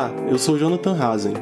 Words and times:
Olá, 0.00 0.10
eu 0.30 0.38
sou 0.38 0.58
Jonathan 0.58 0.96
Hazen. 0.98 1.34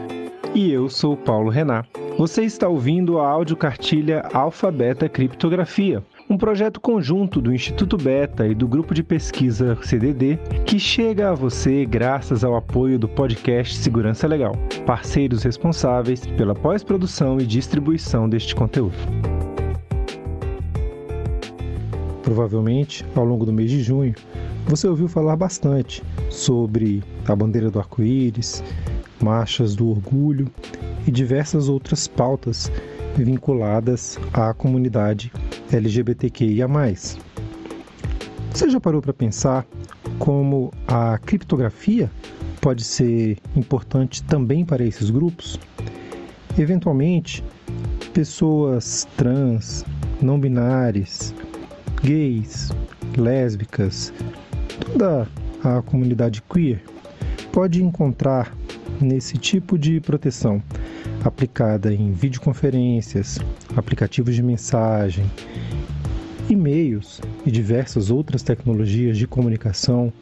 E 0.52 0.72
eu 0.72 0.88
sou 0.88 1.16
Paulo 1.16 1.48
Renan. 1.48 1.84
Você 2.18 2.42
está 2.42 2.66
ouvindo 2.66 3.20
a 3.20 3.28
audiocartilha 3.28 4.28
Alfabeta 4.32 5.08
Criptografia, 5.08 6.02
um 6.28 6.36
projeto 6.36 6.80
conjunto 6.80 7.40
do 7.40 7.54
Instituto 7.54 7.96
Beta 7.96 8.48
e 8.48 8.56
do 8.56 8.66
grupo 8.66 8.94
de 8.94 9.04
pesquisa 9.04 9.78
CDD, 9.82 10.40
que 10.66 10.76
chega 10.80 11.30
a 11.30 11.34
você 11.34 11.86
graças 11.86 12.42
ao 12.42 12.56
apoio 12.56 12.98
do 12.98 13.08
podcast 13.08 13.76
Segurança 13.76 14.26
Legal, 14.26 14.56
parceiros 14.84 15.44
responsáveis 15.44 16.26
pela 16.26 16.52
pós-produção 16.52 17.38
e 17.40 17.46
distribuição 17.46 18.28
deste 18.28 18.56
conteúdo. 18.56 18.96
Provavelmente, 22.24 23.06
ao 23.14 23.24
longo 23.24 23.46
do 23.46 23.52
mês 23.52 23.70
de 23.70 23.80
junho, 23.84 24.16
você 24.68 24.86
ouviu 24.86 25.08
falar 25.08 25.34
bastante 25.34 26.02
sobre 26.28 27.02
a 27.26 27.34
bandeira 27.34 27.70
do 27.70 27.78
arco-íris, 27.78 28.62
marchas 29.18 29.74
do 29.74 29.88
orgulho 29.88 30.46
e 31.06 31.10
diversas 31.10 31.70
outras 31.70 32.06
pautas 32.06 32.70
vinculadas 33.16 34.18
à 34.32 34.52
comunidade 34.52 35.32
LGBTQIA. 35.72 36.68
Você 38.52 38.68
já 38.68 38.78
parou 38.78 39.00
para 39.00 39.14
pensar 39.14 39.66
como 40.18 40.70
a 40.86 41.16
criptografia 41.16 42.10
pode 42.60 42.84
ser 42.84 43.38
importante 43.56 44.22
também 44.24 44.66
para 44.66 44.84
esses 44.84 45.08
grupos? 45.08 45.58
Eventualmente, 46.58 47.42
pessoas 48.12 49.08
trans, 49.16 49.82
não 50.20 50.38
binárias, 50.38 51.34
gays, 52.02 52.70
lésbicas, 53.16 54.12
toda 54.80 55.28
a 55.62 55.82
comunidade 55.82 56.42
queer 56.42 56.82
pode 57.52 57.82
encontrar 57.82 58.56
nesse 59.00 59.36
tipo 59.36 59.78
de 59.78 60.00
proteção 60.00 60.62
aplicada 61.24 61.92
em 61.92 62.12
videoconferências, 62.12 63.38
aplicativos 63.76 64.34
de 64.34 64.42
mensagem, 64.42 65.24
e-mails 66.48 67.20
e 67.44 67.50
diversas 67.50 68.10
outras 68.10 68.42
tecnologias 68.42 69.18
de 69.18 69.26
comunicação, 69.26 70.12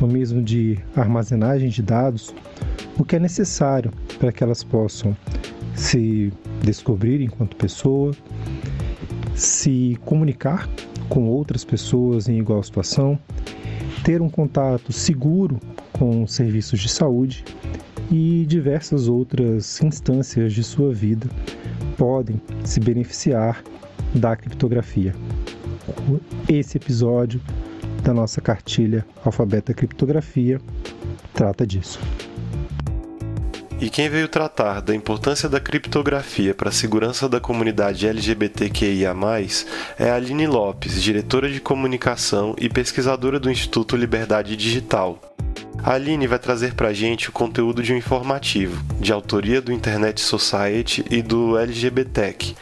ou 0.00 0.08
mesmo 0.08 0.42
de 0.42 0.78
armazenagem 0.94 1.68
de 1.68 1.82
dados, 1.82 2.34
o 2.98 3.04
que 3.04 3.16
é 3.16 3.18
necessário 3.18 3.90
para 4.18 4.30
que 4.30 4.44
elas 4.44 4.62
possam 4.62 5.16
se 5.74 6.32
descobrir 6.62 7.22
enquanto 7.22 7.56
pessoa, 7.56 8.14
se 9.34 9.98
comunicar 10.04 10.68
com 11.08 11.26
outras 11.26 11.64
pessoas 11.64 12.28
em 12.28 12.38
igual 12.38 12.62
situação, 12.62 13.18
ter 14.04 14.20
um 14.20 14.28
contato 14.28 14.92
seguro 14.92 15.58
com 15.92 16.26
serviços 16.26 16.80
de 16.80 16.88
saúde 16.88 17.44
e 18.10 18.44
diversas 18.46 19.08
outras 19.08 19.80
instâncias 19.82 20.52
de 20.52 20.62
sua 20.62 20.92
vida 20.92 21.26
podem 21.96 22.40
se 22.64 22.80
beneficiar 22.80 23.62
da 24.14 24.36
criptografia. 24.36 25.14
Esse 26.48 26.76
episódio 26.76 27.40
da 28.02 28.12
nossa 28.12 28.40
cartilha 28.40 29.06
Alfabeta 29.24 29.72
Criptografia 29.72 30.60
trata 31.32 31.66
disso. 31.66 32.00
E 33.82 33.90
quem 33.90 34.08
veio 34.08 34.28
tratar 34.28 34.80
da 34.80 34.94
importância 34.94 35.48
da 35.48 35.58
criptografia 35.58 36.54
para 36.54 36.68
a 36.68 36.72
segurança 36.72 37.28
da 37.28 37.40
comunidade 37.40 38.06
LGBTQIA, 38.06 39.12
é 39.98 40.08
Aline 40.08 40.46
Lopes, 40.46 41.02
diretora 41.02 41.50
de 41.50 41.58
comunicação 41.58 42.54
e 42.60 42.68
pesquisadora 42.68 43.40
do 43.40 43.50
Instituto 43.50 43.96
Liberdade 43.96 44.56
Digital. 44.56 45.20
A 45.82 45.94
Aline 45.94 46.28
vai 46.28 46.38
trazer 46.38 46.74
para 46.74 46.90
a 46.90 46.92
gente 46.92 47.28
o 47.28 47.32
conteúdo 47.32 47.82
de 47.82 47.92
um 47.92 47.96
informativo, 47.96 48.80
de 49.00 49.12
autoria 49.12 49.60
do 49.60 49.72
Internet 49.72 50.20
Society 50.20 51.04
e 51.10 51.20
do 51.20 51.58
LGBTech. 51.58 52.54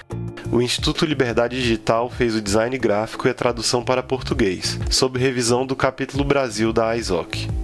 O 0.50 0.62
Instituto 0.62 1.04
Liberdade 1.04 1.54
Digital 1.54 2.08
fez 2.08 2.34
o 2.34 2.40
design 2.40 2.78
gráfico 2.78 3.28
e 3.28 3.30
a 3.30 3.34
tradução 3.34 3.84
para 3.84 4.02
português, 4.02 4.78
sob 4.88 5.18
revisão 5.18 5.66
do 5.66 5.76
capítulo 5.76 6.24
Brasil 6.24 6.72
da 6.72 6.96
ISOC. 6.96 7.59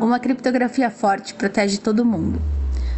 Uma 0.00 0.18
criptografia 0.18 0.88
forte 0.88 1.34
protege 1.34 1.76
todo 1.76 2.06
mundo. 2.06 2.40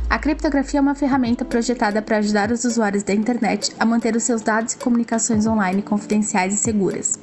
A 0.08 0.20
criptografia 0.20 0.78
é 0.78 0.80
uma 0.80 0.94
ferramenta 0.94 1.44
projetada 1.44 2.00
para 2.00 2.18
ajudar 2.18 2.52
os 2.52 2.64
usuários 2.64 3.02
da 3.02 3.12
internet 3.12 3.74
a 3.76 3.84
manter 3.84 4.14
os 4.14 4.22
seus 4.22 4.40
dados 4.40 4.74
e 4.74 4.76
comunicações 4.76 5.44
online 5.44 5.82
confidenciais 5.82 6.54
e 6.54 6.58
seguras. 6.58 7.18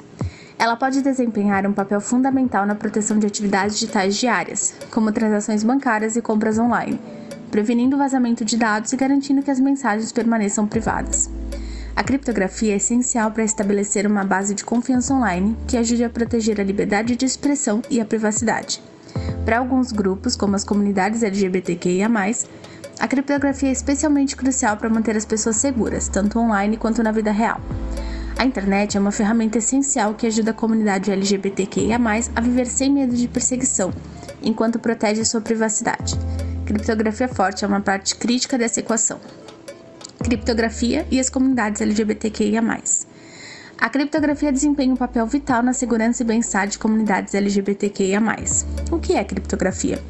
Ela 0.57 0.75
pode 0.75 1.01
desempenhar 1.01 1.65
um 1.65 1.71
papel 1.71 2.01
fundamental 2.01 2.65
na 2.65 2.75
proteção 2.75 3.17
de 3.17 3.25
atividades 3.25 3.79
digitais 3.79 4.17
diárias, 4.17 4.75
como 4.91 5.13
transações 5.13 5.63
bancárias 5.63 6.17
e 6.17 6.21
compras 6.21 6.59
online, 6.59 6.99
prevenindo 7.49 7.95
o 7.95 7.99
vazamento 7.99 8.43
de 8.43 8.57
dados 8.57 8.91
e 8.91 8.97
garantindo 8.97 9.41
que 9.41 9.51
as 9.51 9.61
mensagens 9.61 10.11
permaneçam 10.11 10.67
privadas. 10.67 11.31
A 11.95 12.03
criptografia 12.03 12.73
é 12.73 12.77
essencial 12.77 13.31
para 13.31 13.45
estabelecer 13.45 14.05
uma 14.05 14.25
base 14.25 14.53
de 14.53 14.65
confiança 14.65 15.13
online 15.13 15.55
que 15.69 15.77
ajude 15.77 16.03
a 16.03 16.09
proteger 16.09 16.59
a 16.59 16.65
liberdade 16.65 17.15
de 17.15 17.25
expressão 17.25 17.81
e 17.89 18.01
a 18.01 18.05
privacidade. 18.05 18.81
Para 19.49 19.57
alguns 19.57 19.91
grupos, 19.91 20.35
como 20.35 20.55
as 20.55 20.63
comunidades 20.63 21.23
LGBTQIA, 21.23 22.07
a 22.99 23.07
criptografia 23.07 23.69
é 23.69 23.71
especialmente 23.71 24.35
crucial 24.35 24.77
para 24.77 24.91
manter 24.91 25.17
as 25.17 25.25
pessoas 25.25 25.55
seguras, 25.55 26.07
tanto 26.07 26.37
online 26.37 26.77
quanto 26.77 27.01
na 27.01 27.11
vida 27.11 27.31
real. 27.31 27.59
A 28.37 28.45
internet 28.45 28.95
é 28.95 28.99
uma 28.99 29.11
ferramenta 29.11 29.57
essencial 29.57 30.13
que 30.13 30.27
ajuda 30.27 30.51
a 30.51 30.53
comunidade 30.53 31.11
LGBTQIA, 31.11 31.97
a 32.35 32.41
viver 32.41 32.67
sem 32.67 32.91
medo 32.91 33.15
de 33.15 33.27
perseguição, 33.27 33.91
enquanto 34.39 34.77
protege 34.77 35.25
sua 35.25 35.41
privacidade. 35.41 36.15
Criptografia 36.63 37.27
forte 37.27 37.65
é 37.65 37.67
uma 37.67 37.81
parte 37.81 38.17
crítica 38.17 38.55
dessa 38.55 38.81
equação. 38.81 39.19
Criptografia 40.23 41.07
e 41.09 41.19
as 41.19 41.27
comunidades 41.27 41.81
LGBTQIA. 41.81 42.61
A 43.81 43.87
criptografia 43.87 44.51
desempenha 44.51 44.91
um 44.91 44.97
papel 44.97 45.25
vital 45.25 45.63
na 45.63 45.71
segurança 45.71 46.21
e 46.21 46.25
bem-estar 46.25 46.67
de 46.67 46.77
comunidades 46.77 47.33
LGBTQIA. 47.33 48.19
O 48.91 48.99
que 48.99 49.13
é 49.13 49.23
criptografia? 49.23 50.03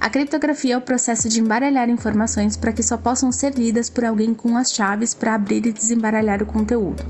A 0.00 0.08
criptografia 0.08 0.74
é 0.74 0.78
o 0.78 0.80
processo 0.80 1.28
de 1.28 1.40
embaralhar 1.40 1.90
informações 1.90 2.56
para 2.56 2.72
que 2.72 2.80
só 2.80 2.96
possam 2.96 3.32
ser 3.32 3.54
lidas 3.54 3.90
por 3.90 4.04
alguém 4.04 4.32
com 4.32 4.56
as 4.56 4.72
chaves 4.72 5.14
para 5.14 5.34
abrir 5.34 5.66
e 5.66 5.72
desembaralhar 5.72 6.40
o 6.44 6.46
conteúdo. 6.46 7.04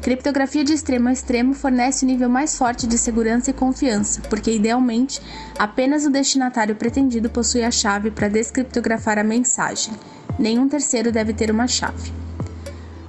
Criptografia 0.00 0.64
de 0.64 0.72
extremo 0.72 1.10
a 1.10 1.12
extremo 1.12 1.52
fornece 1.52 2.06
o 2.06 2.08
nível 2.08 2.30
mais 2.30 2.56
forte 2.56 2.86
de 2.86 2.96
segurança 2.96 3.50
e 3.50 3.54
confiança, 3.54 4.22
porque 4.30 4.50
idealmente 4.50 5.20
apenas 5.58 6.06
o 6.06 6.10
destinatário 6.10 6.74
pretendido 6.74 7.28
possui 7.28 7.62
a 7.62 7.70
chave 7.70 8.10
para 8.10 8.28
descriptografar 8.28 9.18
a 9.18 9.24
mensagem. 9.24 9.92
Nenhum 10.38 10.66
terceiro 10.70 11.12
deve 11.12 11.34
ter 11.34 11.50
uma 11.50 11.68
chave. 11.68 12.24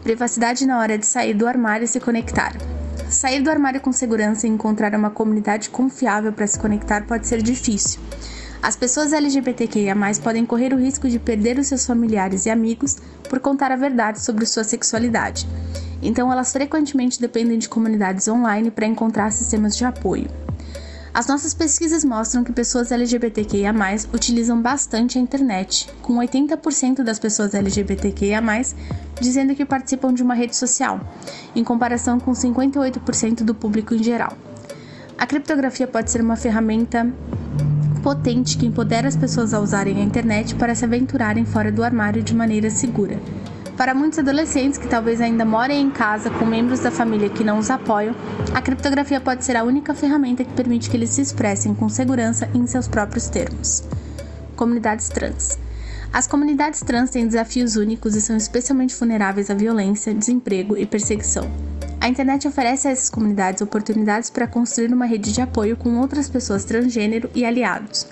Privacidade 0.05 0.67
na 0.67 0.77
hora 0.77 0.99
de 0.99 1.05
sair 1.07 1.33
do 1.33 1.47
armário 1.47 1.83
e 1.83 1.87
se 1.87 1.99
conectar. 1.99 2.55
Sair 3.09 3.41
do 3.41 3.49
armário 3.49 3.81
com 3.81 3.91
segurança 3.91 4.45
e 4.45 4.49
encontrar 4.51 4.93
uma 4.93 5.09
comunidade 5.09 5.67
confiável 5.67 6.31
para 6.31 6.45
se 6.45 6.59
conectar 6.59 7.07
pode 7.07 7.25
ser 7.25 7.41
difícil. 7.41 7.99
As 8.61 8.75
pessoas 8.75 9.11
LGBTQIA 9.11 9.95
podem 10.23 10.45
correr 10.45 10.75
o 10.75 10.77
risco 10.77 11.09
de 11.09 11.17
perder 11.17 11.57
os 11.57 11.65
seus 11.65 11.87
familiares 11.87 12.45
e 12.45 12.51
amigos 12.51 12.97
por 13.27 13.39
contar 13.39 13.71
a 13.71 13.75
verdade 13.75 14.21
sobre 14.21 14.45
sua 14.45 14.63
sexualidade. 14.63 15.47
Então, 16.03 16.31
elas 16.31 16.53
frequentemente 16.53 17.19
dependem 17.19 17.57
de 17.57 17.67
comunidades 17.67 18.27
online 18.27 18.69
para 18.69 18.85
encontrar 18.85 19.31
sistemas 19.31 19.75
de 19.75 19.85
apoio. 19.85 20.44
As 21.15 21.27
nossas 21.27 21.53
pesquisas 21.53 22.03
mostram 22.03 22.43
que 22.43 22.51
pessoas 22.51 22.91
LGBTQIA 22.91 23.73
utilizam 24.13 24.61
bastante 24.61 25.17
a 25.17 25.21
internet, 25.21 25.87
com 26.01 26.17
80% 26.17 27.03
das 27.03 27.17
pessoas 27.17 27.53
LGBTQIA 27.53 28.41
dizendo 29.21 29.55
que 29.55 29.63
participam 29.63 30.13
de 30.13 30.21
uma 30.21 30.33
rede 30.33 30.57
social, 30.57 30.99
em 31.55 31.63
comparação 31.63 32.19
com 32.19 32.33
58% 32.33 33.45
do 33.45 33.55
público 33.55 33.95
em 33.95 34.03
geral. 34.03 34.33
A 35.17 35.25
criptografia 35.25 35.87
pode 35.87 36.11
ser 36.11 36.19
uma 36.19 36.35
ferramenta 36.35 37.09
potente 38.03 38.57
que 38.57 38.65
empodera 38.65 39.07
as 39.07 39.15
pessoas 39.15 39.53
a 39.53 39.61
usarem 39.61 40.01
a 40.01 40.03
internet 40.03 40.53
para 40.55 40.75
se 40.75 40.83
aventurarem 40.83 41.45
fora 41.45 41.71
do 41.71 41.81
armário 41.81 42.21
de 42.21 42.35
maneira 42.35 42.69
segura. 42.69 43.17
Para 43.77 43.93
muitos 43.93 44.19
adolescentes 44.19 44.77
que 44.77 44.87
talvez 44.87 45.19
ainda 45.19 45.43
morem 45.43 45.81
em 45.81 45.91
casa 45.91 46.29
com 46.29 46.45
membros 46.45 46.79
da 46.79 46.89
família 46.89 47.29
que 47.29 47.43
não 47.43 47.59
os 47.59 47.69
apoiam, 47.69 48.15
a 48.53 48.61
criptografia 48.61 49.19
pode 49.19 49.43
ser 49.43 49.57
a 49.57 49.65
única 49.65 49.93
ferramenta 49.93 50.45
que 50.45 50.53
permite 50.53 50.89
que 50.89 50.95
eles 50.95 51.09
se 51.09 51.21
expressem 51.21 51.75
com 51.75 51.89
segurança 51.89 52.49
em 52.53 52.65
seus 52.65 52.87
próprios 52.87 53.27
termos. 53.27 53.83
Comunidades 54.55 55.09
trans. 55.09 55.59
As 56.13 56.25
comunidades 56.25 56.79
trans 56.79 57.09
têm 57.09 57.27
desafios 57.27 57.75
únicos 57.75 58.15
e 58.15 58.21
são 58.21 58.37
especialmente 58.37 58.95
vulneráveis 58.95 59.49
à 59.49 59.53
violência, 59.53 60.13
desemprego 60.13 60.77
e 60.77 60.85
perseguição. 60.85 61.51
A 61.99 62.07
internet 62.07 62.47
oferece 62.47 62.87
a 62.87 62.91
essas 62.91 63.09
comunidades 63.09 63.61
oportunidades 63.61 64.29
para 64.29 64.47
construir 64.47 64.93
uma 64.93 65.05
rede 65.05 65.33
de 65.33 65.41
apoio 65.41 65.75
com 65.75 65.99
outras 65.99 66.29
pessoas 66.29 66.63
transgênero 66.63 67.29
e 67.35 67.43
aliados 67.43 68.07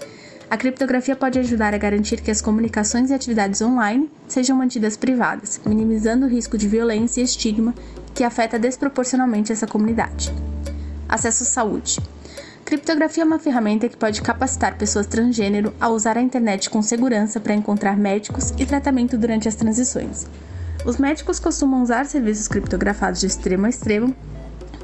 a 0.53 0.57
criptografia 0.57 1.15
pode 1.15 1.39
ajudar 1.39 1.73
a 1.73 1.79
garantir 1.79 2.21
que 2.21 2.29
as 2.29 2.39
comunicações 2.39 3.09
e 3.09 3.13
atividades 3.15 3.59
online 3.59 4.07
sejam 4.27 4.55
mantidas 4.55 4.95
privadas, 4.95 5.59
minimizando 5.65 6.27
o 6.27 6.29
risco 6.29 6.59
de 6.59 6.67
violência 6.67 7.21
e 7.21 7.23
estigma 7.23 7.73
que 8.13 8.23
afeta 8.23 8.59
desproporcionalmente 8.59 9.51
essa 9.51 9.65
comunidade. 9.65 10.31
Acesso 11.09 11.41
à 11.41 11.47
saúde. 11.47 11.99
Criptografia 12.63 13.23
é 13.23 13.25
uma 13.25 13.39
ferramenta 13.39 13.89
que 13.89 13.97
pode 13.97 14.21
capacitar 14.21 14.77
pessoas 14.77 15.07
transgênero 15.07 15.73
a 15.81 15.89
usar 15.89 16.19
a 16.19 16.21
internet 16.21 16.69
com 16.69 16.83
segurança 16.83 17.39
para 17.39 17.55
encontrar 17.55 17.97
médicos 17.97 18.53
e 18.55 18.63
tratamento 18.63 19.17
durante 19.17 19.47
as 19.47 19.55
transições. 19.55 20.27
Os 20.85 20.97
médicos 20.97 21.39
costumam 21.39 21.81
usar 21.81 22.05
serviços 22.05 22.47
criptografados 22.47 23.21
de 23.21 23.25
extremo 23.25 23.65
a 23.65 23.69
extremo 23.69 24.15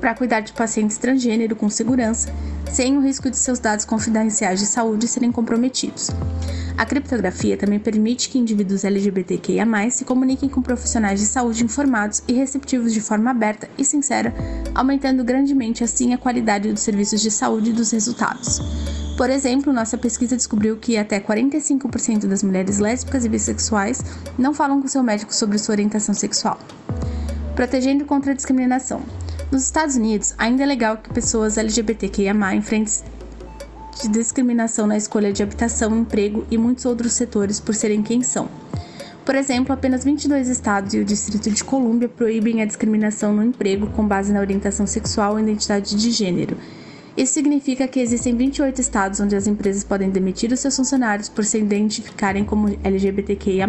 para 0.01 0.15
cuidar 0.15 0.39
de 0.39 0.51
pacientes 0.51 0.98
transgênero 0.98 1.56
com 1.56 1.69
segurança, 1.69 2.33
sem 2.71 2.98
o 2.98 3.01
risco 3.01 3.30
de 3.30 3.38
seus 3.38 3.60
dados 3.60 3.86
confidenciais 3.86 4.60
de 4.60 4.66
saúde 4.66 5.07
serem 5.07 5.31
comprometidos. 5.31 6.10
A 6.77 6.86
criptografia 6.86 7.57
também 7.57 7.77
permite 7.77 8.30
que 8.30 8.39
indivíduos 8.39 8.86
LGBTQIA 8.86 9.66
se 9.92 10.06
comuniquem 10.06 10.48
com 10.48 10.62
profissionais 10.62 11.19
de 11.19 11.25
saúde 11.25 11.63
informados 11.63 12.24
e 12.25 12.33
receptivos 12.33 12.94
de 12.94 13.01
forma 13.01 13.31
aberta 13.31 13.69
e 13.77 13.83
sincera, 13.83 14.33
aumentando 14.74 15.24
grandemente 15.24 15.83
assim 15.83 16.13
a 16.13 16.18
qualidade 16.18 16.71
dos 16.71 16.81
serviços 16.81 17.21
de 17.21 17.31
saúde 17.31 17.71
e 17.71 17.74
dos 17.74 17.92
resultados. 17.92 18.62
Por 19.18 19.30
exemplo, 19.30 19.74
nossa 19.74 19.98
pesquisa 19.98 20.38
descobriu 20.38 20.77
que 20.77 20.95
até 20.95 21.19
45% 21.19 22.25
das 22.25 22.42
mulheres 22.42 22.80
lésbicas 22.80 23.25
e 23.25 23.30
bissexuais 23.30 24.01
não 24.38 24.54
falam 24.54 24.81
com 24.81 24.88
seu 24.88 25.04
médico 25.04 25.36
sobre 25.36 25.57
sua 25.57 25.74
orientação 25.74 26.15
sexual. 26.15 26.57
Protegendo 27.54 28.06
contra 28.06 28.31
a 28.31 28.33
discriminação. 28.33 29.01
Nos 29.51 29.63
Estados 29.63 29.96
Unidos, 29.96 30.36
ainda 30.38 30.62
é 30.62 30.66
legal 30.66 30.98
que 30.98 31.12
pessoas 31.12 31.57
LGBTQIA 31.57 32.36
enfrentem 32.54 33.04
de 34.00 34.07
discriminação 34.10 34.86
na 34.86 34.96
escolha 34.96 35.34
de 35.34 35.42
habitação, 35.42 35.98
emprego 35.98 36.46
e 36.51 36.57
muitos 36.57 36.86
outros 36.86 37.13
setores 37.13 37.60
por 37.60 37.74
serem 37.74 38.04
quem 38.04 38.22
são. 38.22 38.48
Por 39.25 39.34
exemplo, 39.34 39.74
apenas 39.74 40.04
22 40.04 40.50
estados 40.50 40.94
e 40.94 41.00
o 41.00 41.06
Distrito 41.06 41.50
de 41.50 41.63
Colômbia 41.63 42.07
proíbem 42.07 42.62
a 42.62 42.66
discriminação 42.66 43.34
no 43.34 43.44
emprego 43.44 43.88
com 43.88 44.07
base 44.07 44.31
na 44.31 44.40
orientação 44.40 44.86
sexual 44.86 45.34
ou 45.34 45.40
identidade 45.40 45.96
de 45.96 46.12
gênero. 46.12 46.56
Isso 47.18 47.34
significa 47.34 47.88
que 47.88 48.00
existem 48.00 48.38
28 48.38 48.80
estados 48.80 49.19
onde 49.19 49.36
as 49.36 49.48
empresas 49.48 49.84
podem 49.84 50.12
demitir 50.12 50.51
os 50.54 50.60
seus 50.60 50.75
funcionários 50.75 51.28
por 51.28 51.44
se 51.44 51.57
identificarem 51.57 52.46
como 52.46 52.78
LGBTQIA. 52.84 53.68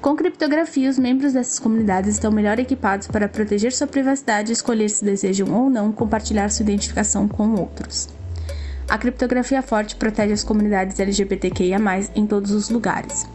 Com 0.00 0.14
criptografia, 0.14 0.88
os 0.88 0.96
membros 0.96 1.32
dessas 1.32 1.58
comunidades 1.58 2.14
estão 2.14 2.30
melhor 2.30 2.60
equipados 2.60 3.08
para 3.08 3.28
proteger 3.28 3.72
sua 3.72 3.86
privacidade 3.88 4.50
e 4.50 4.52
escolher 4.52 4.88
se 4.88 5.04
desejam 5.04 5.52
ou 5.52 5.68
não 5.68 5.90
compartilhar 5.90 6.50
sua 6.50 6.62
identificação 6.62 7.26
com 7.26 7.56
outros. 7.56 8.08
A 8.88 8.96
criptografia 8.96 9.60
forte 9.60 9.96
protege 9.96 10.32
as 10.32 10.44
comunidades 10.44 11.00
LGBTQIA, 11.00 11.78
em 12.14 12.26
todos 12.26 12.52
os 12.52 12.70
lugares. 12.70 13.26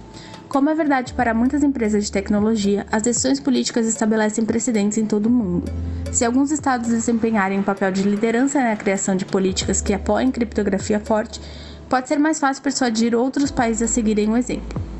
Como 0.47 0.69
é 0.69 0.75
verdade 0.75 1.13
para 1.13 1.33
muitas 1.33 1.63
empresas 1.63 2.05
de 2.05 2.11
tecnologia, 2.11 2.85
as 2.89 3.03
decisões 3.03 3.41
políticas 3.41 3.85
estabelecem 3.85 4.45
precedentes 4.45 4.97
em 4.97 5.05
todo 5.05 5.25
o 5.25 5.29
mundo. 5.29 5.69
Se 6.13 6.23
alguns 6.23 6.49
estados 6.49 6.89
desempenharem 6.89 7.59
um 7.59 7.63
papel 7.63 7.91
de 7.91 8.03
liderança 8.03 8.61
na 8.61 8.75
criação 8.75 9.17
de 9.17 9.25
políticas 9.25 9.81
que 9.81 9.93
apoiem 9.93 10.31
criptografia 10.31 10.99
forte, 10.99 11.41
pode 11.89 12.07
ser 12.07 12.19
mais 12.19 12.39
fácil 12.39 12.63
persuadir 12.63 13.13
outros 13.13 13.51
países 13.51 13.81
a 13.81 13.93
seguirem 13.93 14.29
o 14.29 14.37
exemplo. 14.37 14.92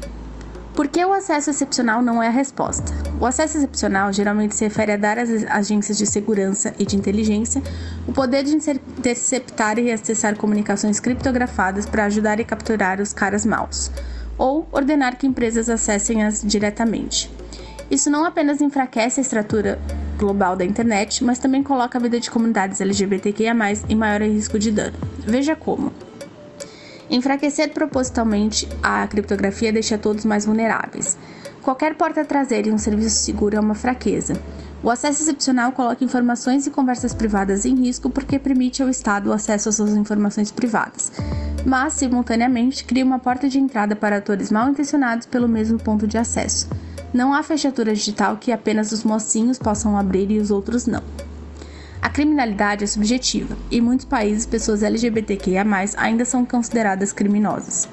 Por 0.74 0.88
que 0.88 1.06
o 1.06 1.14
acesso 1.14 1.52
excepcional 1.52 2.02
não 2.02 2.22
é 2.22 2.28
a 2.28 2.32
resposta? 2.32 2.92
O 3.20 3.28
acesso 3.28 3.58
excepcional 3.58 4.12
geralmente 4.12 4.56
se 4.56 4.64
refere 4.64 4.94
a 4.94 4.98
dar 4.98 5.20
às 5.20 5.30
agências 5.46 6.00
de 6.00 6.08
segurança 6.08 6.74
e 6.80 6.86
de 6.86 6.98
inteligência 6.98 7.62
o 8.08 8.12
poder 8.12 8.44
de 8.44 8.56
interceptar 8.56 9.78
e 9.78 9.92
acessar 9.92 10.36
comunicações 10.36 11.00
criptografadas 11.00 11.86
para 11.86 12.06
ajudar 12.06 12.40
e 12.40 12.44
capturar 12.44 13.00
os 13.00 13.14
caras 13.14 13.46
maus, 13.46 13.92
ou 14.36 14.68
ordenar 14.72 15.16
que 15.16 15.28
empresas 15.28 15.70
acessem-as 15.70 16.42
diretamente. 16.42 17.30
Isso 17.92 18.10
não 18.10 18.26
apenas 18.26 18.60
enfraquece 18.60 19.20
a 19.20 19.22
estrutura 19.22 19.80
global 20.18 20.56
da 20.56 20.66
internet, 20.66 21.24
mas 21.24 21.38
também 21.38 21.62
coloca 21.62 22.00
a 22.00 22.02
vida 22.02 22.20
de 22.20 22.32
comunidades 22.32 22.82
LGBTQIA+, 22.82 23.54
em 23.88 23.96
maior 23.96 24.22
risco 24.22 24.58
de 24.58 24.72
dano. 24.72 24.98
Veja 25.20 25.56
como. 25.56 25.92
Enfraquecer 27.14 27.72
propositalmente 27.72 28.68
a 28.82 29.06
criptografia 29.06 29.72
deixa 29.72 30.00
todos 30.00 30.26
mais 30.26 30.48
vulneráveis. 30.48 31.16
Qualquer 31.62 31.94
porta 31.94 32.26
traseira 32.26 32.70
em 32.70 32.74
um 32.74 32.78
serviço 32.80 33.24
seguro 33.24 33.56
é 33.56 33.60
uma 33.60 33.76
fraqueza. 33.76 34.34
O 34.82 34.90
acesso 34.90 35.22
excepcional 35.22 35.72
coloca 35.74 36.04
informações 36.04 36.66
e 36.66 36.72
conversas 36.72 37.14
privadas 37.14 37.66
em 37.66 37.76
risco 37.76 38.10
porque 38.10 38.40
permite 38.40 38.82
ao 38.82 38.90
Estado 38.90 39.30
o 39.30 39.32
acesso 39.32 39.70
às 39.70 39.76
suas 39.76 39.96
informações 39.96 40.50
privadas, 40.50 41.12
mas, 41.64 41.94
simultaneamente, 41.94 42.84
cria 42.84 43.06
uma 43.06 43.20
porta 43.20 43.48
de 43.48 43.60
entrada 43.60 43.96
para 43.96 44.18
atores 44.18 44.50
mal 44.50 44.68
intencionados 44.68 45.28
pelo 45.28 45.48
mesmo 45.48 45.78
ponto 45.78 46.08
de 46.08 46.18
acesso. 46.18 46.68
Não 47.14 47.32
há 47.32 47.44
fechadura 47.44 47.94
digital 47.94 48.38
que 48.38 48.52
apenas 48.52 48.92
os 48.92 49.04
mocinhos 49.04 49.60
possam 49.60 49.96
abrir 49.96 50.32
e 50.32 50.40
os 50.40 50.50
outros 50.50 50.88
não. 50.88 51.04
A 52.04 52.10
criminalidade 52.10 52.84
é 52.84 52.88
subjetiva 52.88 53.58
e 53.72 53.78
em 53.78 53.82
muitos 53.82 54.06
países 54.06 54.46
pessoas 54.46 54.84
LGBTQIA 54.84 55.66
ainda 55.96 56.26
são 56.26 56.46
consideradas 56.46 57.14
criminosas. 57.14 57.88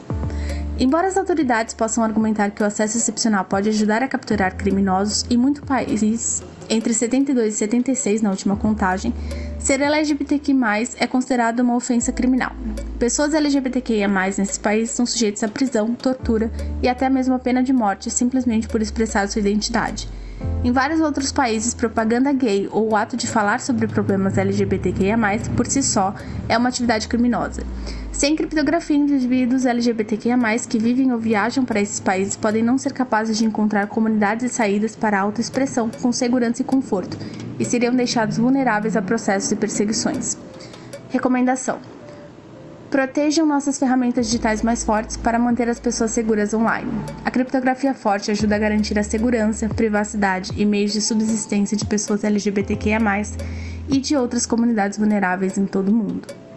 Embora 0.80 1.06
as 1.06 1.16
autoridades 1.16 1.74
possam 1.74 2.02
argumentar 2.02 2.50
que 2.50 2.60
o 2.60 2.66
acesso 2.66 2.98
excepcional 2.98 3.44
pode 3.44 3.68
ajudar 3.68 4.02
a 4.02 4.08
capturar 4.08 4.56
criminosos, 4.56 5.24
em 5.30 5.36
muitos 5.36 5.62
países, 5.62 6.42
entre 6.68 6.92
72 6.92 7.54
e 7.54 7.56
76 7.56 8.20
na 8.20 8.30
última 8.30 8.56
contagem, 8.56 9.14
ser 9.60 9.80
LGBTQ+, 9.80 10.54
é 10.98 11.06
considerado 11.06 11.60
uma 11.60 11.76
ofensa 11.76 12.10
criminal. 12.10 12.50
Pessoas 12.98 13.32
LGBTQIA+, 13.32 14.08
nesses 14.08 14.58
países 14.58 14.90
são 14.90 15.06
sujeitos 15.06 15.44
à 15.44 15.48
prisão, 15.48 15.94
tortura 15.94 16.50
e 16.82 16.88
até 16.88 17.08
mesmo 17.08 17.34
a 17.34 17.38
pena 17.38 17.62
de 17.62 17.72
morte 17.72 18.10
simplesmente 18.10 18.66
por 18.66 18.82
expressar 18.82 19.28
sua 19.28 19.38
identidade. 19.38 20.08
Em 20.62 20.72
vários 20.72 21.00
outros 21.00 21.32
países, 21.32 21.72
propaganda 21.72 22.30
gay 22.34 22.68
ou 22.70 22.90
o 22.90 22.96
ato 22.96 23.16
de 23.16 23.26
falar 23.26 23.60
sobre 23.60 23.86
problemas 23.86 24.36
LGBTQIA, 24.36 25.16
por 25.56 25.66
si 25.66 25.82
só, 25.82 26.14
é 26.50 26.58
uma 26.58 26.68
atividade 26.68 27.08
criminosa. 27.08 27.62
Sem 28.12 28.36
criptografia, 28.36 28.94
indivíduos 28.94 29.64
LGBTQIA, 29.64 30.36
que 30.68 30.78
vivem 30.78 31.12
ou 31.12 31.18
viajam 31.18 31.64
para 31.64 31.80
esses 31.80 31.98
países 31.98 32.36
podem 32.36 32.62
não 32.62 32.76
ser 32.76 32.92
capazes 32.92 33.38
de 33.38 33.46
encontrar 33.46 33.86
comunidades 33.86 34.44
e 34.44 34.54
saídas 34.54 34.94
para 34.94 35.18
a 35.18 35.22
autoexpressão 35.22 35.88
com 35.88 36.12
segurança 36.12 36.60
e 36.60 36.64
conforto, 36.64 37.16
e 37.58 37.64
seriam 37.64 37.94
deixados 37.96 38.36
vulneráveis 38.36 38.98
a 38.98 39.00
processos 39.00 39.50
e 39.50 39.56
perseguições. 39.56 40.36
Recomendação: 41.08 41.78
Protejam 42.90 43.46
nossas 43.46 43.78
ferramentas 43.78 44.26
digitais 44.26 44.62
mais 44.62 44.82
fortes 44.82 45.16
para 45.16 45.38
manter 45.38 45.68
as 45.68 45.78
pessoas 45.78 46.10
seguras 46.10 46.52
online. 46.52 46.90
A 47.24 47.30
criptografia 47.30 47.94
forte 47.94 48.32
ajuda 48.32 48.56
a 48.56 48.58
garantir 48.58 48.98
a 48.98 49.04
segurança, 49.04 49.68
privacidade 49.68 50.50
e 50.56 50.66
meios 50.66 50.92
de 50.92 51.00
subsistência 51.00 51.76
de 51.76 51.86
pessoas 51.86 52.24
LGBTQIA, 52.24 52.98
e 53.88 53.98
de 53.98 54.16
outras 54.16 54.44
comunidades 54.44 54.98
vulneráveis 54.98 55.56
em 55.56 55.66
todo 55.66 55.90
o 55.90 55.94
mundo. 55.94 56.49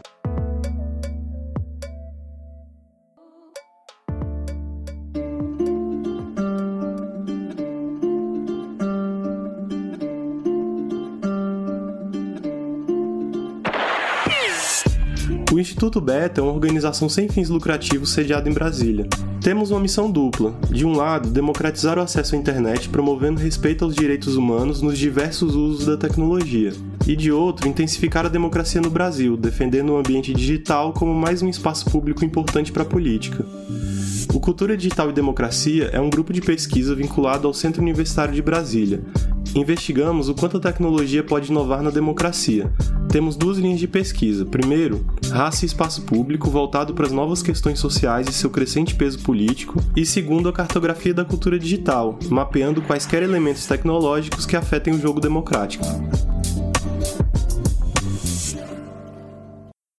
Instituto 15.64 16.02
Beta 16.02 16.42
é 16.42 16.44
uma 16.44 16.52
organização 16.52 17.08
sem 17.08 17.30
fins 17.30 17.48
lucrativos 17.48 18.10
sediada 18.10 18.50
em 18.50 18.54
Brasília. 18.54 19.08
Temos 19.40 19.72
uma 19.72 19.80
missão 19.80 20.12
dupla: 20.12 20.54
de 20.70 20.86
um 20.86 20.92
lado, 20.92 21.30
democratizar 21.30 21.98
o 21.98 22.02
acesso 22.02 22.36
à 22.36 22.38
internet, 22.38 22.90
promovendo 22.90 23.40
respeito 23.40 23.86
aos 23.86 23.96
direitos 23.96 24.36
humanos 24.36 24.82
nos 24.82 24.98
diversos 24.98 25.56
usos 25.56 25.86
da 25.86 25.96
tecnologia, 25.96 26.74
e 27.08 27.16
de 27.16 27.32
outro, 27.32 27.66
intensificar 27.66 28.26
a 28.26 28.30
democracia 28.30 28.82
no 28.82 28.90
Brasil, 28.90 29.38
defendendo 29.38 29.94
o 29.94 29.98
ambiente 29.98 30.34
digital 30.34 30.92
como 30.92 31.14
mais 31.14 31.42
um 31.42 31.48
espaço 31.48 31.90
público 31.90 32.26
importante 32.26 32.70
para 32.70 32.84
a 32.84 32.86
política. 32.86 33.46
O 34.34 34.42
Cultura 34.42 34.76
Digital 34.76 35.12
e 35.12 35.14
Democracia 35.14 35.92
é 35.94 36.00
um 36.02 36.10
grupo 36.10 36.34
de 36.34 36.42
pesquisa 36.42 36.94
vinculado 36.94 37.48
ao 37.48 37.54
Centro 37.54 37.82
Universitário 37.82 38.34
de 38.34 38.42
Brasília. 38.42 39.02
Investigamos 39.56 40.30
o 40.30 40.34
quanto 40.34 40.58
a 40.58 40.60
tecnologia 40.60 41.24
pode 41.24 41.52
inovar 41.52 41.84
na 41.84 41.92
democracia. 41.92 42.72
Temos 43.08 43.36
duas 43.36 43.60
linhas 43.60 43.80
de 43.80 43.88
pesquisa. 43.88 44.46
Primeiro, 44.46 45.06
raça 45.32 45.64
e 45.64 45.68
espaço 45.68 46.02
público, 46.02 46.50
voltado 46.50 46.96
para 46.96 47.06
as 47.06 47.12
novas 47.12 47.44
questões 47.44 47.78
sociais 47.78 48.28
e 48.28 48.34
seu 48.34 48.50
crescente 48.50 48.96
peso 48.96 49.20
político. 49.20 49.80
E 49.96 50.06
segundo, 50.06 50.50
a 50.50 50.54
cartografia 50.54 51.14
da 51.14 51.24
cultura 51.24 51.60
digital, 51.60 52.18
mapeando 52.30 52.82
quaisquer 52.82 53.22
elementos 53.22 53.68
tecnológicos 53.68 54.48
que 54.48 54.56
afetem 54.56 54.96
o 54.96 55.00
jogo 55.00 55.20
democrático. 55.20 55.86